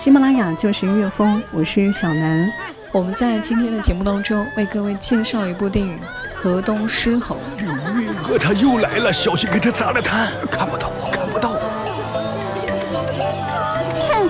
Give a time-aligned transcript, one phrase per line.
[0.00, 2.50] 喜马拉雅就是音乐风，我是小南。
[2.90, 5.94] 我们在今天的节目当中为各位介绍一部电影
[6.34, 7.36] 《河东狮吼》。
[7.62, 10.32] 刘运河他又来了，小心给他砸了摊！
[10.50, 11.60] 看不到我，看不到我。
[14.08, 14.26] 哼，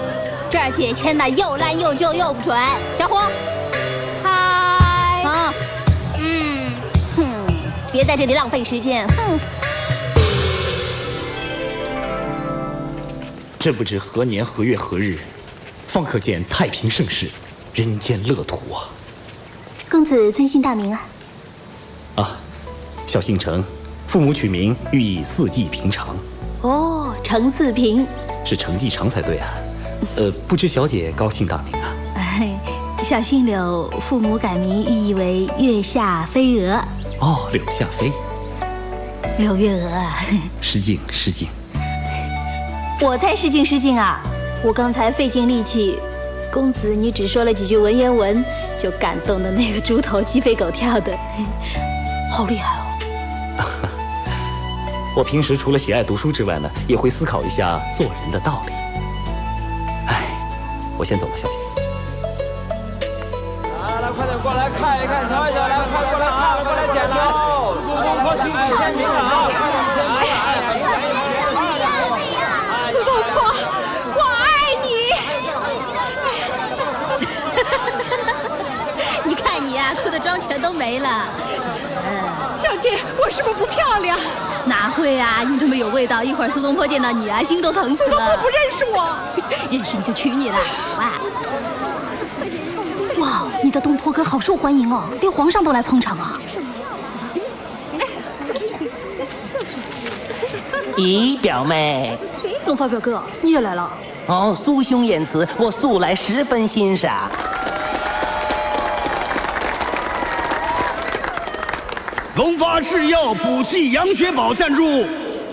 [0.51, 2.59] 这儿解签的又烂又旧又不准。
[2.98, 3.14] 小虎，
[4.25, 5.23] 嗨。
[5.23, 5.55] 啊。
[6.19, 6.73] 嗯。
[7.14, 7.25] 哼，
[7.92, 9.06] 别在这里浪费时间。
[9.06, 9.39] 哼。
[13.61, 15.16] 这不知何年何月何日。
[15.91, 17.29] 方可见太平盛世，
[17.75, 18.87] 人间乐土啊！
[19.91, 21.03] 公子尊姓大名啊？
[22.14, 22.37] 啊，
[23.09, 23.64] 小姓程，
[24.06, 26.14] 父母取名寓意四季平常。
[26.62, 28.06] 哦，程四平，
[28.47, 29.48] 是程继长才对啊。
[30.14, 31.92] 呃，不知小姐高姓大名啊？
[33.03, 36.81] 小姓柳，父母改名寓意为月下飞蛾。
[37.19, 38.12] 哦，柳下飞，
[39.39, 40.25] 柳月娥啊。
[40.62, 41.48] 失敬失敬。
[43.01, 44.20] 我才失敬失敬啊！
[44.62, 45.98] 我刚才费尽力气，
[46.53, 48.44] 公子你只说了几句文言文，
[48.78, 51.17] 就感动的那个猪头鸡飞狗跳的，
[52.30, 52.77] 好厉害
[53.58, 53.64] 哦！
[55.17, 58.72] 我平时除了喜爱读书之外呢，也会思考一下做人的道理。
[60.08, 60.27] 哎，
[60.98, 61.55] 我先走了，小姐。
[63.72, 69.48] 来来，快点过来看一看，瞧一瞧，来快过来看，过来捡票，苏东坡请你签名啊！
[80.05, 81.27] 哭的妆全都没了。
[82.57, 84.19] 小姐，我是不是不漂亮？
[84.67, 88.11] 哪会啊，你那么有味道，一会儿苏东坡见到你啊，心都疼死了。
[88.11, 89.17] 苏东坡不认识我，
[89.70, 90.59] 认识你就娶你了。
[93.19, 96.39] 哇，你的东坡哥好受欢迎哦，连皇上都来捧场啊。
[100.97, 102.17] 咦，表妹，
[102.67, 103.91] 龙发表哥，你也来了？
[104.27, 107.30] 哦，苏兄演词，我素来十分欣赏。
[112.36, 115.05] 龙发制药补气养血宝赞助，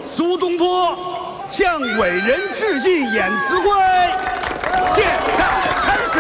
[0.05, 0.95] 苏东坡
[1.49, 3.69] 向伟人致敬演词会，
[4.95, 5.05] 现
[5.37, 5.43] 在
[5.83, 6.17] 开始。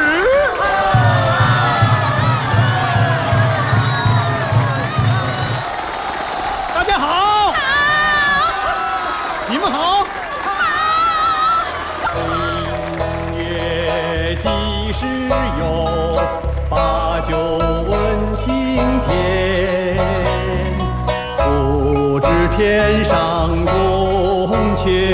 [22.57, 25.13] 天上宫阙，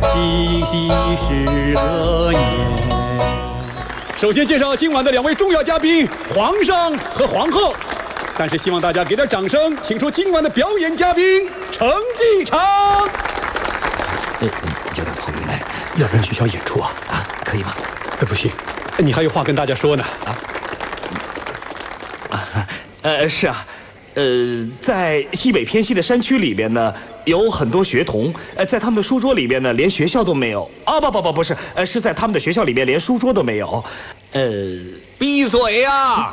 [0.00, 2.40] 今夕是何年？
[4.16, 7.74] 首先介绍今晚的两位重要嘉宾，皇上和皇后。
[8.38, 12.60] 但是希望大家给点掌声，请出今晚的表演嘉宾程继昌。
[12.60, 14.48] 呃，
[14.96, 15.38] 有点头晕，
[15.96, 16.92] 要不然取消演出啊？
[17.10, 17.74] 啊，可以吗？
[18.20, 18.52] 呃，不行，
[18.98, 20.04] 你还有话跟大家说呢。
[20.24, 20.30] 啊？
[22.30, 22.68] 啊，
[23.02, 23.66] 呃，是啊。
[24.14, 26.92] 呃，在西北偏西的山区里边呢，
[27.24, 28.32] 有很多学童。
[28.54, 30.70] 呃，在他们的书桌里边呢，连学校都没有。
[30.84, 33.82] 啊，不不不，不是，呃，是在他们的学校里面连书桌都没有。
[34.32, 34.42] 呃，
[35.18, 36.30] 闭嘴呀！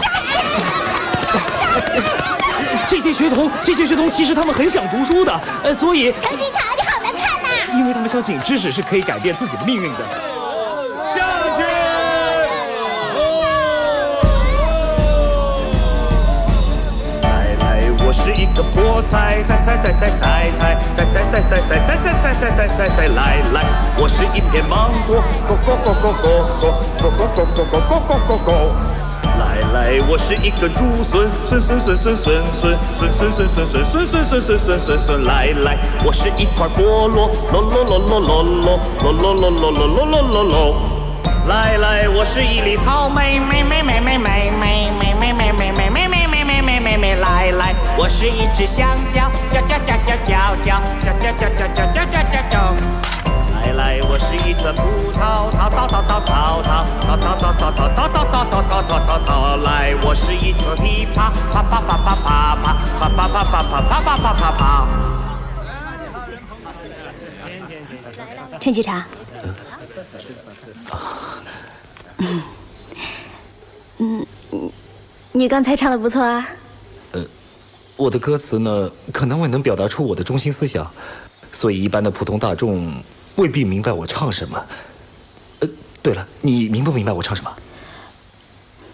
[0.00, 0.32] 下去！
[0.32, 2.02] 下去！
[2.88, 6.12] 这些学童，这些学童其实他们很想读书的，呃，所以。
[6.20, 7.78] 程警察，你好难看呐！
[7.78, 10.27] 因为他们相信知识是可以改变自己的命运的。
[18.58, 23.62] 个菠菜，菜菜菜菜菜菜菜菜菜菜菜菜菜菜菜菜来来，
[23.96, 26.26] 我是一片芒果，果果果果果
[26.58, 28.74] 果果果果果果果果果，
[29.38, 40.74] 来来，我是一个竹笋，笋笋笋笋笋笋笋笋笋笋笋笋笋笋笋笋笋，来来，我是一块菠萝，萝萝萝萝萝萝萝萝萝萝萝萝萝萝萝，
[41.46, 44.97] 来来，我是一粒草莓，莓莓莓莓莓莓莓。
[47.38, 52.74] 来来，我是一只香蕉，蕉蕉蕉蕉蕉蕉蕉蕉蕉蕉蕉蕉蕉蕉。
[53.54, 54.82] 来来，我是一串葡
[55.14, 59.56] 萄，桃桃桃桃桃桃桃桃桃桃桃桃桃桃桃桃桃桃。
[59.58, 62.58] 来，我是一朵枇杷，啪啪啪啪啪
[62.98, 64.88] 啪啪啪啪啪啪啪啪啪啪。
[68.58, 69.00] 陈局长。
[74.00, 74.72] 嗯嗯，
[75.30, 76.44] 你刚才唱的不错啊。
[77.98, 80.88] 呃，我的歌词呢，可能未能表达出我的中心思想，
[81.52, 82.92] 所以一般的普通大众
[83.36, 84.64] 未必明白我唱什么。
[85.60, 85.68] 呃，
[86.02, 87.50] 对了，你明不明白我唱什么？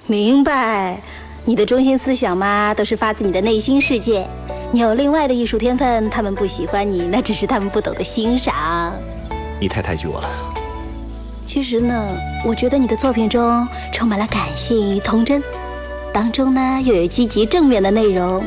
[0.07, 1.01] 明白，
[1.45, 4.27] 你的中心思想嘛，都是发自你的内心世界。
[4.73, 8.93] 你有另外的艺术天分，他们不喜欢你，那只是他们不懂得欣赏。
[9.61, 10.29] 你太抬举我了。
[11.47, 15.43] 其实呢，我觉得你的作品中充满了感性与童真，
[16.13, 18.43] 当中呢又有积极正面的内容。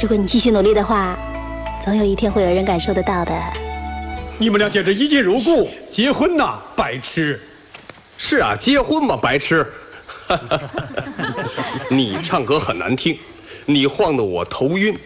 [0.00, 1.16] 如果你继续努力的话，
[1.82, 3.32] 总有一天会有人感受得到的。
[4.36, 7.40] 你们俩简直一见如故，结婚呐，白痴！
[8.18, 9.66] 是啊，结婚嘛，白痴。
[11.88, 13.18] 你唱歌很难听，
[13.64, 14.98] 你晃得我头晕，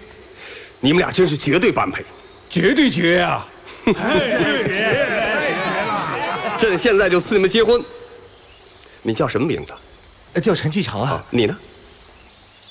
[0.81, 2.05] 你们俩真是绝对般配，
[2.51, 3.47] 绝对绝啊！
[3.85, 5.05] 绝绝
[5.87, 6.57] 了！
[6.59, 7.81] 朕现在就赐你们结婚。
[9.03, 10.41] 你叫什么名字？
[10.41, 11.25] 叫陈继常啊。
[11.31, 11.57] 你呢？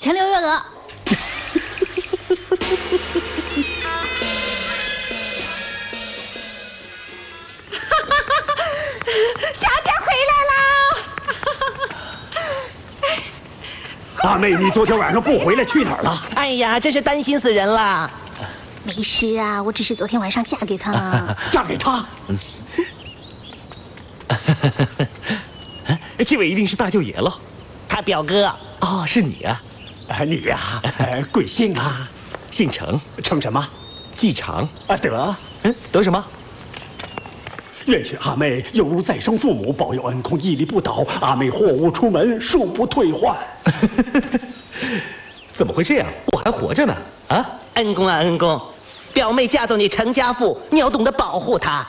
[0.00, 0.62] 陈刘月娥。
[14.22, 16.22] 阿妹，你昨天晚上不回来，去哪儿了？
[16.34, 18.10] 哎呀，真是担心死人了。
[18.84, 21.36] 没事啊，我只是昨天晚上嫁给他了。
[21.50, 22.04] 嫁给他？
[26.26, 27.32] 这位一定是大舅爷了，
[27.88, 28.52] 他表哥。
[28.80, 29.62] 哦，是你啊？
[30.26, 30.58] 你呀，
[31.30, 32.08] 贵姓啊？
[32.50, 33.66] 姓程，程什么？
[34.14, 36.24] 季常啊，得，嗯，得什么？
[37.88, 41.04] 愿许阿妹犹如再生父母，保佑恩公屹立不倒。
[41.20, 43.34] 阿妹货物出门，恕不退换。
[45.52, 46.06] 怎么会这样？
[46.32, 46.94] 我还活着呢！
[47.28, 48.60] 啊，恩公啊，恩公，
[49.12, 51.80] 表妹嫁到你程家妇，你要懂得保护她。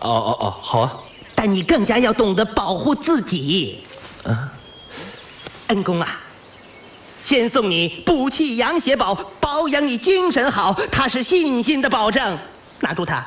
[0.00, 0.96] 哦哦哦，好啊。
[1.34, 3.80] 但你更加要懂得保护自己。
[4.24, 4.52] 啊，
[5.66, 6.20] 恩公啊，
[7.22, 12.38] 先送你补气养血宝，保养你精神好，它是信心的保证。
[12.80, 13.26] 拿住它。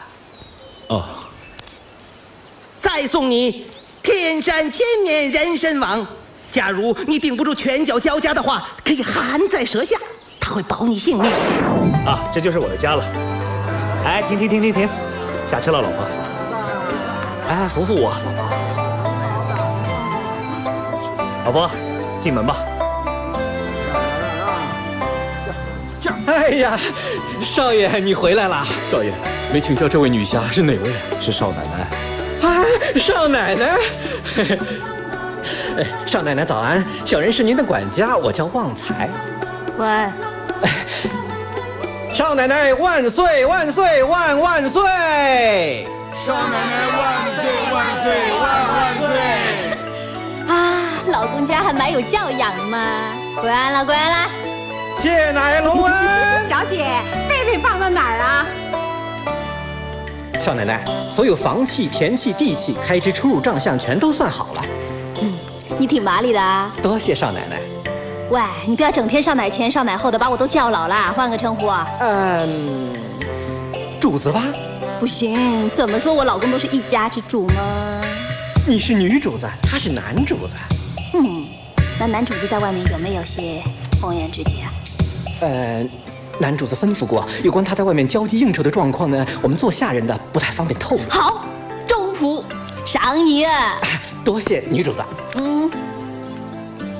[2.92, 3.02] 哦。
[3.02, 3.66] 再送你
[4.04, 6.06] 天山千年人参王，
[6.52, 9.96] 假如你顶不住拳脚交加的话，可以含在舌下，
[10.40, 11.32] 他会保你性命。
[12.06, 13.04] 啊，这就是我的家了。
[14.06, 14.90] 哎，停停停停停，
[15.50, 16.04] 下车了，老婆。
[17.50, 18.12] 哎，扶扶我。
[21.46, 21.72] 老婆，
[22.20, 22.58] 进门吧。
[26.28, 26.78] 哎呀，
[27.42, 28.68] 少爷，你回来了。
[28.92, 29.12] 少爷，
[29.54, 30.92] 没请教这位女侠是哪位？
[31.22, 32.11] 是少奶奶。
[32.42, 32.66] 啊，
[33.00, 33.78] 少奶奶。
[35.78, 39.10] 哎， 少奶奶早安，小人是您的管家，我叫旺财。
[39.78, 39.88] 喂。
[42.14, 45.88] 少奶奶万岁万岁万万岁！
[46.26, 47.02] 少奶奶万
[47.36, 47.42] 岁
[47.72, 48.06] 万岁
[48.38, 49.08] 万万岁！
[50.54, 50.54] 啊，
[51.08, 52.78] 老公家还蛮有教养嘛。
[53.40, 54.30] 归安了，归安了。
[55.00, 55.94] 谢奶龙恩。
[56.50, 56.86] 小姐，
[57.30, 58.46] 贝贝放到哪儿啊？
[60.42, 60.84] 少奶奶，
[61.14, 64.66] 所有房契、田契、地契、开支、出入账项全都算好了。
[65.22, 65.32] 嗯，
[65.78, 66.74] 你挺麻利的啊。
[66.82, 67.60] 多谢少奶奶。
[68.32, 71.14] 喂，你不要整天少奶前少奶后的，把我都叫老了。
[71.16, 71.70] 换个称呼。
[72.00, 72.90] 嗯，
[74.00, 74.42] 主子吧。
[75.00, 78.02] 不行，怎么说我老公都是一家之主吗？
[78.68, 80.56] 你是女主子，他是男主子。
[81.14, 81.46] 嗯，
[82.00, 83.62] 那男主子在外面有没有些
[84.02, 84.74] 红颜知己啊？
[85.42, 85.84] 呃，
[86.42, 91.04] 男主子吩咐过，有关他在外面交际应酬的状况呢，我们做下人的不太方便透露。
[91.08, 91.46] 好，
[91.88, 92.44] 中仆，
[92.84, 93.46] 赏你。
[94.26, 95.04] 多谢女主子。
[95.36, 95.70] 嗯，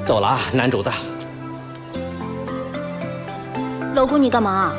[0.06, 0.92] 走了啊，男主子。
[3.96, 4.74] 老公，你干嘛？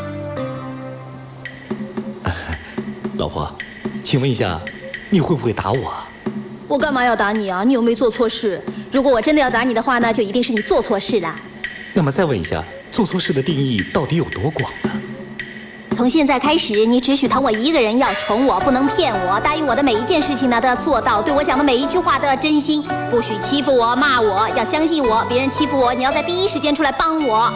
[3.19, 3.53] 老婆，
[4.05, 4.61] 请问一下，
[5.11, 5.93] 你会不会打我？
[6.69, 7.65] 我干嘛要打你啊？
[7.65, 8.63] 你又没做错事。
[8.93, 11.35] 如果我真的要打你的话呢，就一定是你做错事了。
[11.95, 14.91] 那么再问一下，做错事的定义到底有多广呢？
[15.95, 19.41] 从现在开始，你只许疼我一个人，要宠我，不能骗我。
[19.41, 25.25] 答应我的每一件事情呢，都要做到；对我讲的每一句话都要真心，不许欺负我、骂我，要相信我。
[25.27, 27.51] 别人欺负我，你要在第一时间出来帮我。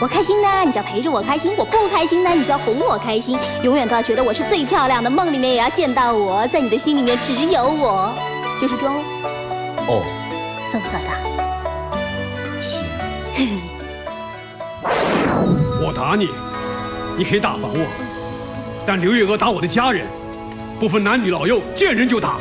[0.00, 3.36] 我开心呢，你就要陪着我开心；我不开心呢，你就要哄我开心。
[3.64, 8.12] 永远都要觉得我是最漂亮的，梦里面也要见到我，在你的心里面只有我，
[8.60, 8.94] 就是装。
[9.88, 10.04] 哦，
[10.70, 11.27] 做不做到？
[15.88, 16.28] 我打你，
[17.16, 20.06] 你可以打烦我，但刘月娥打我的家人，
[20.78, 22.36] 不分男女老幼，见人就打。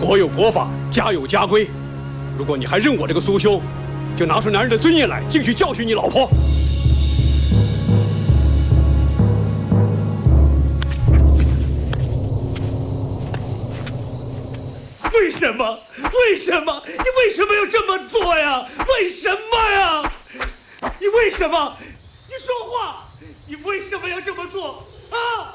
[0.00, 1.68] 国有国法，家有家规，
[2.36, 3.62] 如果你还认我这个苏兄，
[4.18, 6.28] 就拿出男人的尊严来，进去教训你老婆。
[15.14, 15.78] 为什么？
[16.02, 16.82] 为什么？
[16.88, 18.66] 你为什么要这么做呀？
[18.78, 20.09] 为什么呀？
[21.00, 21.76] 你为什么？
[22.28, 23.04] 你说话！
[23.48, 25.54] 你为什么要这么做啊？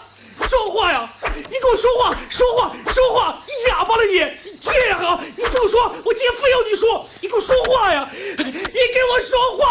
[0.49, 1.07] 说话呀！
[1.21, 3.37] 你给我说话，说话，说话！
[3.45, 4.15] 你哑巴了你！
[4.43, 7.07] 你倔也好，你不说，我今天非要你说！
[7.21, 8.09] 你给我说话呀！
[8.11, 9.65] 你给我说话！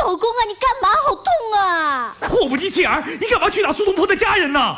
[0.00, 0.88] 老公啊，你干嘛？
[1.06, 1.24] 好痛
[1.58, 2.16] 啊！
[2.30, 4.76] 祸不及妻儿，你干嘛去打苏东坡的家人呢？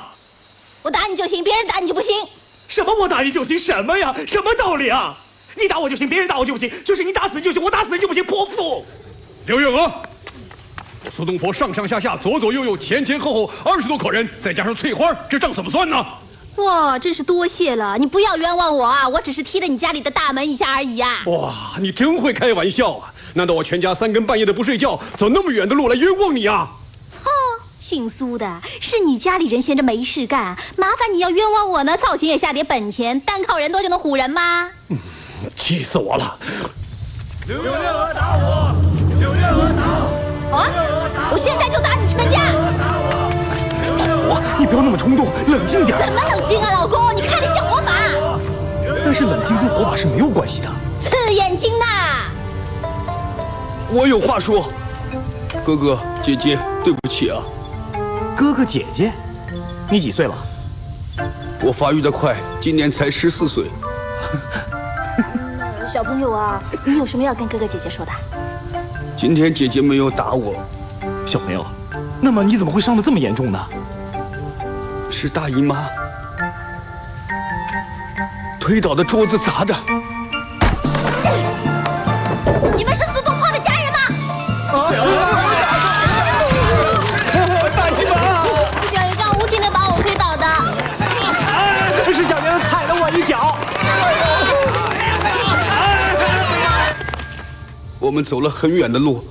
[0.82, 2.26] 我打你就行，别人打你就不行。
[2.68, 3.58] 什么我打你就行？
[3.58, 4.14] 什么呀？
[4.26, 5.16] 什么道理啊？
[5.58, 8.84] 你打我就行，别人打我就不行，就是你打死你就行，我打死你就不行，泼妇！
[9.46, 9.90] 刘月娥，
[11.04, 16.04] 我苏东坡上上下下、左左右右、前前后后二十多口人，再加上翠花，这账怎么算呢？
[16.56, 19.08] 哇，真是多谢了，你不要冤枉我啊！
[19.08, 21.22] 我只是踢了你家里的大门一下而已啊。
[21.26, 23.12] 哇，你真会开玩笑啊！
[23.34, 26.68] 难道我全家三更半夜的不睡觉，走那么远的路来冤枉你啊？
[27.76, 31.96] 哼，姓苏的，是你家里人闲着没事干，麻烦你要冤枉我呢？
[31.96, 34.68] 造型也下点本钱，单靠人多就能唬人吗？
[35.54, 36.36] 气死我了！
[37.46, 38.74] 刘月娥打我！
[39.20, 40.08] 刘月娥打我！
[40.50, 40.68] 好啊，
[41.30, 42.40] 我现在就打你全家！
[44.28, 45.96] 我，你不要那么冲动，冷静点。
[45.98, 47.14] 怎么冷静啊，老公？
[47.14, 47.92] 你开的像火把。
[49.04, 50.68] 但是冷静跟火把是没有关系的。
[51.00, 51.84] 刺眼睛呐！
[53.92, 54.68] 我有话说，
[55.64, 57.38] 哥哥姐姐，对不起啊。
[58.36, 59.10] 哥哥姐姐，
[59.90, 60.34] 你几岁了？
[61.62, 63.64] 我发育的快，今年才十四岁。
[65.90, 68.12] 小朋友啊，你有什么要跟哥哥姐姐说的？
[69.16, 70.54] 今天姐姐没有打我。
[71.24, 71.64] 小朋友，
[72.20, 73.58] 那么你怎么会伤得这么严重呢？
[75.10, 75.88] 是大姨妈
[78.60, 79.74] 推倒的桌子砸的。
[98.16, 99.22] 们走了很远的路，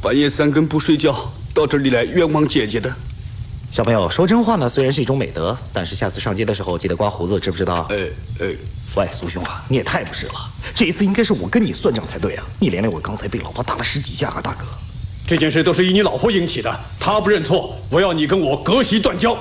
[0.00, 1.12] 半夜三更不睡觉，
[1.52, 2.94] 到这里来冤枉姐姐的。
[3.72, 7.88] 小朋友说真话呢，虽然是一种美德，但是下次上街的时候记得刮胡子，知不知道？
[7.90, 7.96] 哎
[8.38, 8.54] 哎，
[8.94, 10.34] 喂，苏兄啊，你也太不是了，
[10.76, 12.44] 这一次应该是我跟你算账才对啊！
[12.60, 14.64] 你连累我刚才被老婆打了十几下啊，大哥。
[15.26, 19.36] 这件事都是以你老婆引起的，她不认错，我要你跟我隔席断交。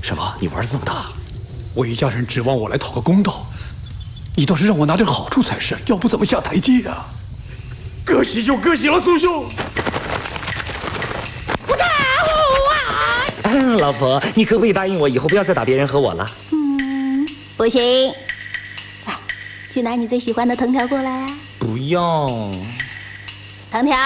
[0.00, 0.34] 什么？
[0.38, 1.06] 你玩的这么大？
[1.74, 3.44] 我一家人指望我来讨个公道，
[4.36, 7.04] 你倒是让我拿点好处才是，要不怎么下台阶啊？
[8.06, 9.44] 割席就割席了，苏兄。
[13.78, 16.24] 老婆，你可不可以答应我，以后不要再打别人和我了？
[16.52, 18.08] 嗯，不行。
[19.06, 19.14] 来，
[19.72, 21.26] 去拿你最喜欢的藤条过来啊！
[21.58, 22.26] 不要。
[23.70, 23.98] 藤条。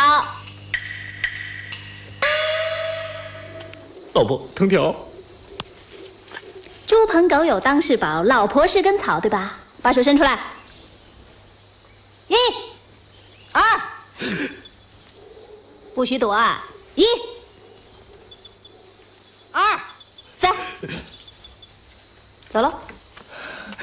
[4.15, 4.95] 老婆，藤条。
[6.87, 9.53] 猪朋狗友当是宝，老婆是根草，对吧？
[9.83, 10.39] 把手伸出来。
[12.29, 12.35] 一、
[13.53, 13.63] 二，
[15.95, 16.65] 不许躲啊！
[16.95, 17.05] 一。
[19.53, 19.81] 二
[20.41, 20.55] 三，
[22.53, 22.73] 走喽！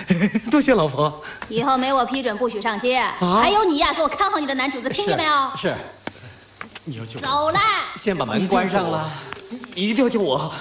[0.50, 1.24] 多谢老婆。
[1.50, 3.02] 以后没我批准不许上街。
[3.20, 5.52] 还有你呀，给我看好你的男主子，听见没有？
[5.58, 5.76] 是。
[6.86, 7.26] 你要救我？
[7.26, 7.62] 走啦！
[7.98, 9.12] 先把门关上了。
[9.76, 10.54] 你一定要救我。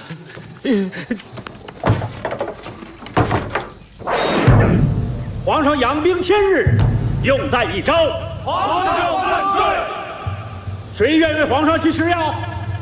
[5.45, 6.77] 皇上养兵千日，
[7.23, 7.93] 用在一朝。
[8.47, 9.59] 皇上万岁！
[10.95, 12.33] 谁愿为皇上去吃药？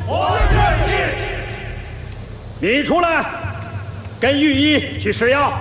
[0.06, 2.78] 我愿意。
[2.78, 3.26] 你出来，
[4.20, 5.54] 跟御医去吃药。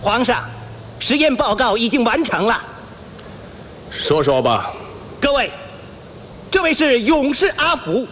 [0.00, 0.42] 皇上，
[0.98, 2.58] 实验报告已经完成了。
[3.90, 4.72] 说说吧。
[5.20, 5.50] 各位，
[6.50, 8.08] 这位是勇士阿福，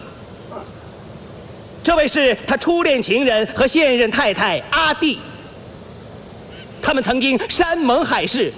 [1.83, 5.19] 这位是他初恋情人和现任太太阿弟。
[6.81, 8.53] 他们曾经山盟海誓，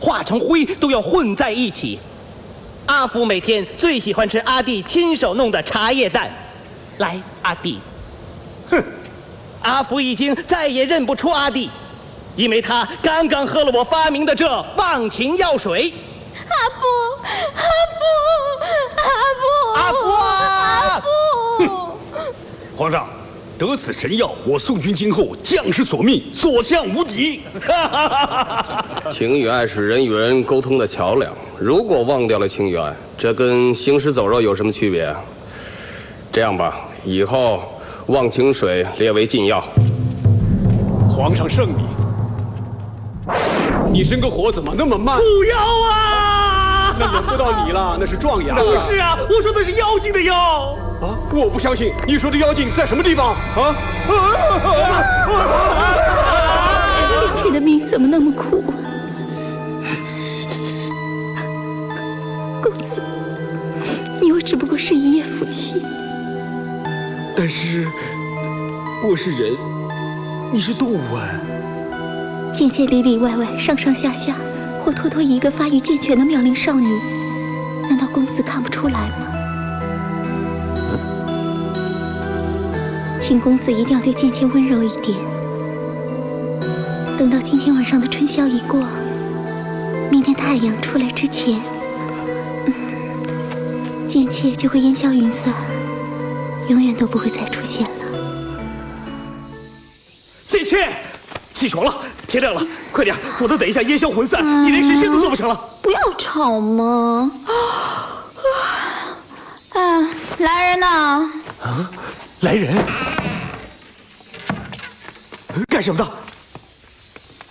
[0.00, 1.98] 化成灰都要混在一起。
[2.86, 6.30] 阿福每天最喜欢吃阿弟亲手弄的茶叶蛋。
[6.98, 7.78] 来，阿弟。
[8.70, 8.82] 哼，
[9.62, 11.68] 阿福已经再也认不出阿弟，
[12.36, 15.92] 因为他刚刚喝了我发明的这忘情药水。
[16.48, 16.84] 阿布，
[17.56, 17.62] 阿
[17.98, 18.04] 布，
[19.02, 21.77] 阿布，阿福，阿布。
[22.78, 23.08] 皇上，
[23.58, 27.40] 得此神药，我宋军今后将士所命，所向无敌。
[29.10, 31.32] 情与爱是人与人沟通的桥梁。
[31.58, 35.16] 如果忘掉了情与爱，这跟行尸走肉有什么区别啊？
[36.30, 37.64] 这样吧，以后
[38.06, 39.60] 忘情水列为禁药。
[41.10, 41.84] 皇上圣明，
[43.92, 45.16] 你生个火怎么那么慢？
[45.16, 45.58] 不要
[45.90, 46.96] 啊！
[46.96, 48.56] 那轮不到你了，那是壮阳。
[48.56, 50.76] 不是啊，我说的是妖精的妖。
[51.28, 53.74] 啊，我不相信，你说的妖精在什么地方啊？
[57.36, 58.64] 姐姐的命怎么那么苦？
[62.62, 63.00] 公子，
[64.20, 65.82] 你我只不过是一夜夫妻，
[67.36, 67.86] 但是
[69.08, 69.56] 我是人，
[70.52, 71.28] 你是动物啊。
[72.56, 74.34] 姐姐里里外外、上上下下，
[74.82, 76.98] 活脱脱一个发育健全的妙龄少女，
[77.88, 79.27] 难道公子看不出来吗？
[83.28, 85.14] 请公子一定要对贱妾温柔一点。
[87.18, 88.82] 等到今天晚上的春宵一过，
[90.10, 91.60] 明天太阳出来之前，
[92.64, 92.72] 嗯
[94.08, 95.52] 贱妾就会烟消云散，
[96.68, 97.90] 永远都不会再出现了。
[100.48, 100.88] 贱妾，
[101.52, 101.94] 起床了，
[102.26, 105.68] 天亮了，快点，否则等一下烟消魂散，你连神仙都做不成了。
[105.82, 107.30] 不要吵嘛！
[109.74, 110.08] 啊，
[110.38, 110.86] 来人呐！
[111.62, 111.90] 啊，
[112.40, 112.74] 来人，
[115.78, 116.10] 干什么的？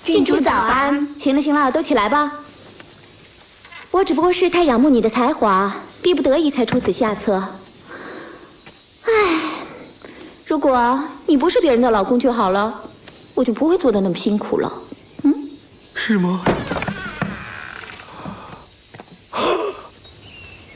[0.05, 1.07] 郡主早安！
[1.17, 2.29] 行了行了，都起来吧。
[3.89, 7.41] 我只不过是太仰慕你的才华，逼不得已才出此下策。
[9.05, 9.11] 唉，
[10.45, 12.77] 如果你不是别人的老公就好了，
[13.33, 14.69] 我就不会做的那么辛苦了。
[15.23, 15.33] 嗯
[15.95, 16.43] 是吗？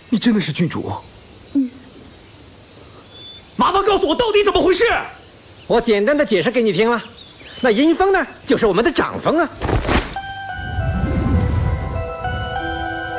[0.10, 0.90] 你真的是郡主？
[1.56, 1.70] 嗯。
[3.58, 4.86] 麻烦告诉我到底怎么回事？
[5.68, 7.04] 我简单的解释给你听了。
[7.64, 9.48] 那阴风呢，就是我们的长风啊。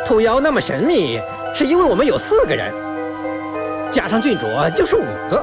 [0.04, 1.20] 兔妖那么神秘，
[1.54, 2.72] 是因为我们有四个人，
[3.92, 4.46] 加上郡主
[4.76, 5.42] 就是五个。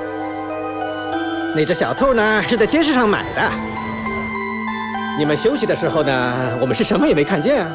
[1.56, 3.52] 那只小兔呢，是在街市上买的。
[5.18, 7.72] 你们休息的时候呢，我们是什么也没看见啊。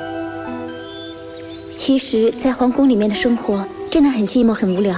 [1.79, 4.95] 其实，在皇宫里面的生活真的很寂寞、很无聊，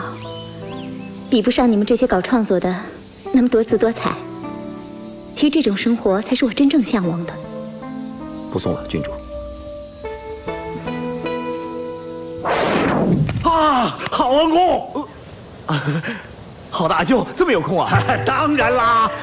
[1.30, 2.74] 比不上你们这些搞创作的
[3.32, 4.12] 那么多姿多彩。
[5.36, 7.32] 其实这种生活才是我真正向往的。
[8.50, 9.10] 不送了，郡主。
[13.46, 15.06] 啊，好恩公！
[15.66, 15.82] 啊，
[16.70, 18.02] 好大，舅这么有空啊？
[18.24, 19.10] 当然啦。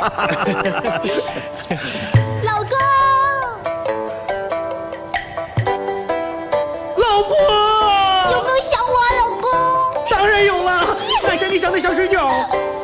[11.54, 12.28] 你想的想睡觉。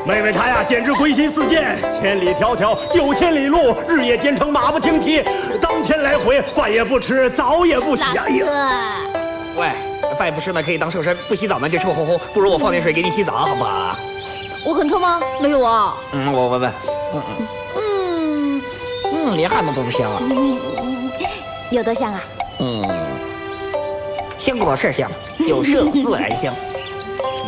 [0.06, 5.24] 妹妹她呀，简直归心似箭，千里迢迢九千里路，日夜兼程，马不停蹄，
[5.60, 8.04] 当天来回，饭也不吃，澡也不洗。
[8.04, 8.46] 哎呀，
[9.58, 9.70] 喂，
[10.20, 12.20] 饭也不吃呢，可以当瘦身；不洗澡呢，就臭烘烘。
[12.32, 13.98] 不如我放点水给你洗澡，好不好？
[14.64, 15.20] 我很臭吗？
[15.42, 15.98] 没有啊。
[16.12, 16.72] 嗯，我闻闻。
[17.16, 18.62] 嗯嗯嗯
[19.12, 20.22] 嗯，连汗都这么香啊。
[21.72, 22.24] 有多香啊？
[22.60, 22.88] 嗯，
[24.38, 26.54] 香不老是香，有色自然香。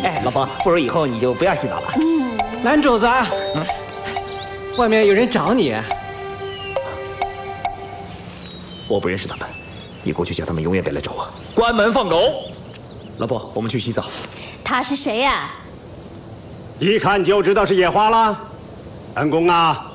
[0.03, 1.93] 哎，老婆，不如以后你就不要洗澡了。
[1.97, 3.07] 嗯男主子，
[3.55, 3.65] 嗯，
[4.77, 5.75] 外面有人找你。
[8.87, 9.47] 我不认识他们，
[10.03, 11.27] 你过去叫他们永远别来找我。
[11.55, 12.21] 关门放狗。
[13.17, 14.05] 老婆，我们去洗澡。
[14.63, 15.49] 他是谁呀？
[16.79, 18.39] 一看就知道是野花了。
[19.15, 19.91] 恩公啊，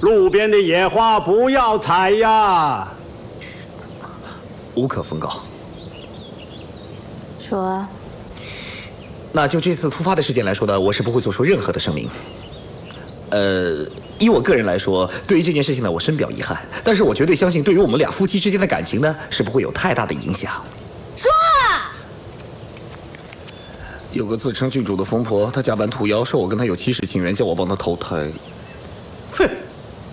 [0.00, 2.88] 路边的野花不要采呀。
[4.74, 5.40] 无可奉告。
[7.40, 7.84] 说。
[9.38, 12.10] 那就这次突发的事件来说呢，我是不会做出任何的声明。
[13.30, 13.86] 呃，
[14.18, 16.60] 以我个人来说，对于这件事情呢，我深表遗憾。
[16.82, 20.52] 但是我绝对相信，对于我们俩夫妻之间的感情呢，是不会有太大的影响。
[21.16, 21.30] 说。
[24.12, 28.28] 有个自称郡主的疯婆，她假扮土妖，说我跟她有七世情缘，叫我帮她投胎。
[29.30, 29.48] 哼，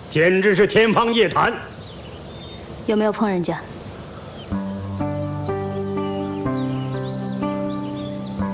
[0.08, 1.52] 简直是天方夜谭。
[2.86, 3.60] 有没有碰人家？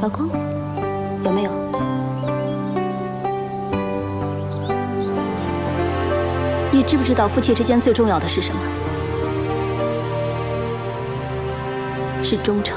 [0.00, 0.41] 老公。
[6.92, 8.60] 知不知道夫妻之间最重要的是什么？
[12.22, 12.76] 是忠诚。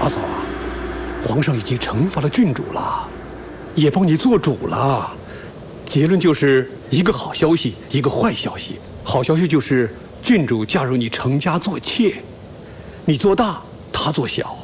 [0.00, 0.38] 阿嫂啊，
[1.26, 3.08] 皇上已经惩罚了郡主了，
[3.74, 5.10] 也帮你做主了。
[5.84, 8.78] 结论就是一个好消息，一个坏消息。
[9.02, 9.92] 好消息就是。
[10.22, 12.14] 郡主嫁入你程家做妾，
[13.04, 13.58] 你做大，
[13.92, 14.56] 她做小。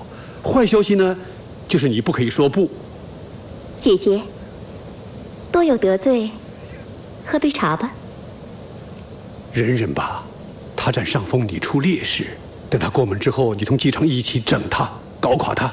[0.45, 1.17] 坏消息呢，
[1.69, 2.71] 就是你不可以说不。
[3.81, 4.21] 姐姐，
[5.53, 6.31] 多有得罪，
[7.27, 7.91] 喝杯茶吧。
[9.53, 10.25] 忍忍吧，
[10.77, 12.27] 他占上风，你出劣势。
[12.71, 15.73] 等他过门之后，你同姬昌一起整他，搞垮他，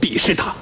[0.00, 0.54] 鄙视他。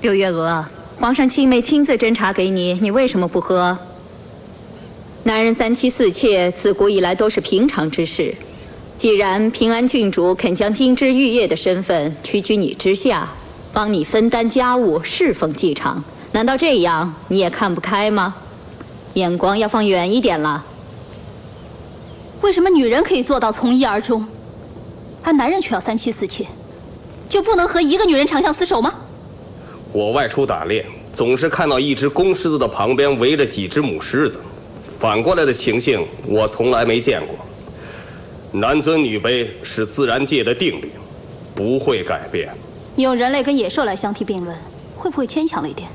[0.00, 0.64] 六月娥，
[0.98, 3.76] 皇上亲妹亲自斟茶给你，你为什么不喝？
[5.24, 8.34] 男人三妻四妾，自古以来都是平常之事。
[9.02, 13.28] 既然平安郡主肯将金枝玉叶的身份屈居你之下，
[13.72, 18.32] 帮你分担家务，侍奉继承，难道这样你也看不开吗？
[19.14, 20.64] 眼光要放远一点了。
[22.42, 24.24] 为什么女人可以做到从一而终，
[25.24, 26.46] 而男人却要三妻四妾？
[27.28, 28.94] 就不能和一个女人长相厮守吗？
[29.92, 34.38] 我外出打猎，总是看到一只公狮子的旁边围着几只母狮子。
[35.00, 37.34] 反过来的情形，我从来没见过。
[38.54, 40.92] 男尊女卑是自然界的定律，
[41.54, 42.52] 不会改变。
[42.94, 44.54] 你用人类跟野兽来相提并论，
[44.94, 45.88] 会不会牵强了一点？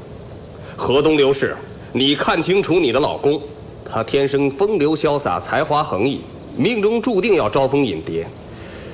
[0.76, 1.56] 河东刘氏，
[1.94, 3.40] 你看清楚你的老公，
[3.88, 6.22] 他天生风流潇洒，才华横溢，
[6.58, 8.28] 命中注定要招蜂引蝶。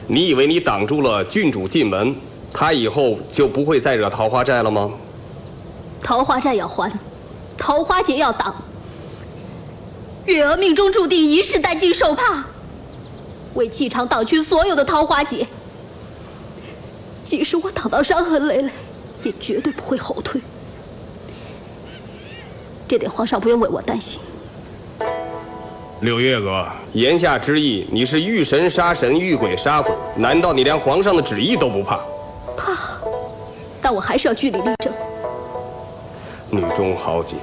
[0.08, 2.13] 你以为你挡住了郡主进门，
[2.52, 4.91] 他以后就不会再惹桃花债了吗？
[6.02, 6.91] 桃花债要还，
[7.58, 8.54] 桃花劫要挡。
[10.26, 12.45] 月娥命中注定一世担惊受怕，
[13.56, 15.46] 为季常挡去所有的桃花劫。
[17.24, 18.70] 即使我挡到伤痕累累，
[19.24, 20.42] 也绝对不会后退。
[22.88, 24.20] 这点皇上不用为我担心。
[26.02, 29.96] 柳月娥，言下之意，你是遇神杀神，遇鬼杀鬼？
[30.18, 32.00] 难道你连皇上的旨意都不怕？
[32.58, 32.78] 怕，
[33.82, 34.94] 但我还是要据理力争。
[36.52, 37.38] 女中豪杰。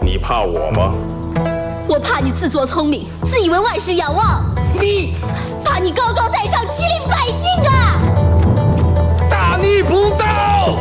[0.00, 0.94] 你怕我吗？
[1.98, 4.44] 我怕你自作聪明，自以为万事仰望。
[4.78, 5.16] 你
[5.64, 7.98] 怕你高高在上，欺凌百姓啊！
[9.28, 10.76] 大逆不道！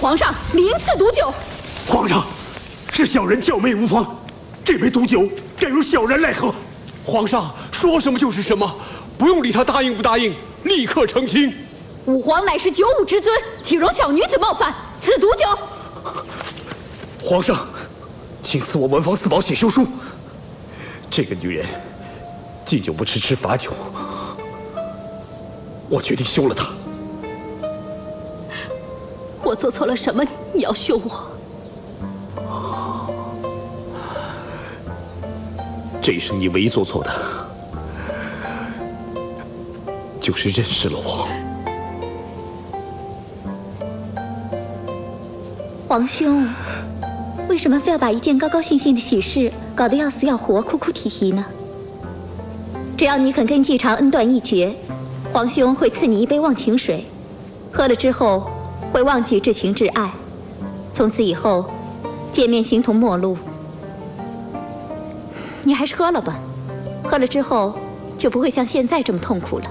[0.00, 1.30] 皇上，名赐毒酒。
[1.86, 2.24] 皇上，
[2.90, 4.16] 是小人教媚无方，
[4.64, 6.54] 这杯毒酒该由小人来喝。
[7.04, 8.74] 皇上说什么就是什么，
[9.18, 10.34] 不用理他答应不答应，
[10.64, 11.54] 立刻成亲。
[12.06, 14.74] 武皇乃是九五之尊，岂容小女子冒犯？
[15.04, 15.44] 赐毒酒。
[17.22, 17.68] 皇上，
[18.40, 19.86] 请赐我文房四宝写休书。
[21.10, 21.66] 这个女人，
[22.64, 23.70] 敬酒不吃，吃罚酒。
[25.90, 26.70] 我决定休了她。
[29.50, 30.22] 我做错了什么？
[30.54, 31.26] 你要休我？
[36.00, 37.10] 这一生你唯一做错的，
[40.20, 41.26] 就是认识了我。
[45.88, 46.48] 皇兄，
[47.48, 51.44] 为什么非要把一件高高兴兴的喜事搞得要死要活、哭哭啼啼呢？
[52.96, 54.72] 只要你肯跟季常恩断义绝，
[55.32, 57.04] 皇兄会赐你一杯忘情水，
[57.72, 58.48] 喝了之后。
[58.92, 60.10] 会忘记至情至爱，
[60.92, 61.64] 从此以后
[62.32, 63.36] 见面形同陌路。
[65.62, 66.38] 你还是喝了吧，
[67.04, 67.78] 喝了之后
[68.18, 69.66] 就不会像现在这么痛苦了。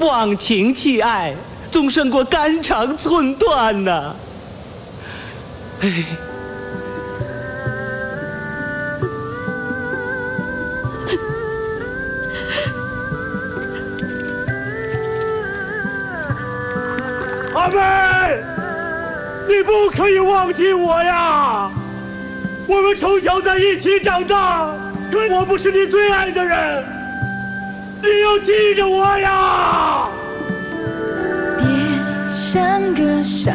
[0.00, 1.34] 忘情弃爱，
[1.70, 4.14] 总胜过肝肠寸断呐。
[5.80, 6.04] 哎
[19.66, 21.68] 不可以忘记我呀！
[22.68, 24.66] 我们从小在一起长大，
[25.30, 26.84] 我不是你最爱的人，
[28.02, 30.08] 你要记着我呀！
[31.58, 31.66] 别
[32.34, 33.50] 像个小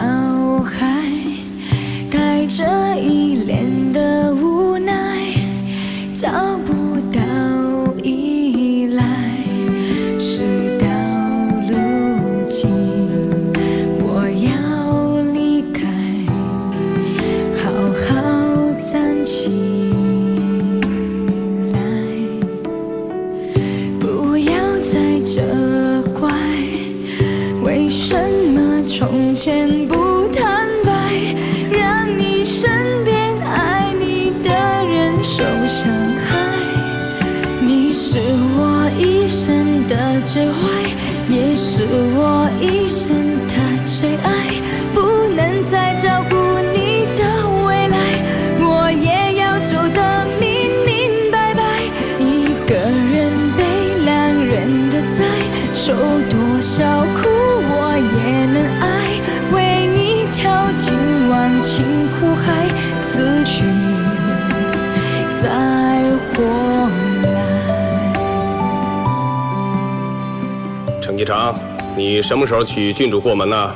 [72.22, 73.76] 你什么时候娶郡主过门呢？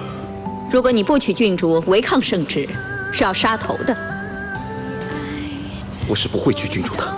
[0.70, 2.70] 如果你不娶郡主，违抗圣旨，
[3.12, 3.98] 是要杀头的。
[6.08, 7.12] 我是不会娶郡主的。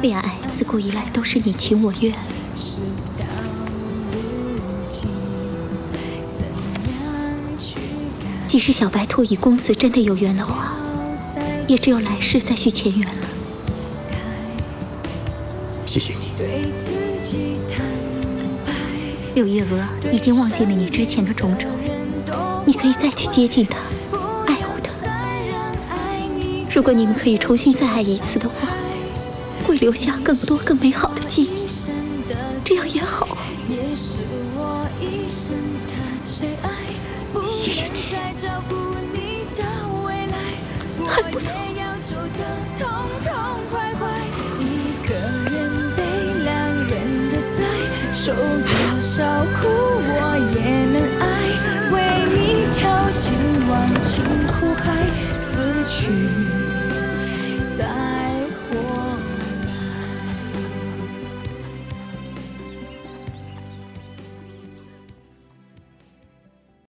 [0.00, 2.14] 恋爱自古以来都是你情我愿？
[8.46, 10.72] 即使小白兔与公子真的有缘的话，
[11.66, 13.23] 也只有来世再续前缘了。
[15.94, 16.24] 谢谢你。
[16.36, 16.90] 对自
[17.22, 17.86] 己坦
[18.66, 18.72] 白，
[19.36, 21.70] 柳叶娥已经忘记了你之前的种种，
[22.66, 23.78] 你可以再去接近他，
[24.48, 24.90] 爱护他。
[26.68, 28.70] 如果你们可以重新再爱一次的话，
[29.64, 31.64] 会留下更多更美好的记忆，
[32.64, 33.38] 这样也好。
[33.68, 34.18] 也是
[34.56, 35.54] 我一生
[35.86, 36.70] 的最爱。
[37.48, 38.00] 谢谢你。
[41.06, 41.46] 还不走。
[41.46, 41.63] 走
[49.16, 49.53] 多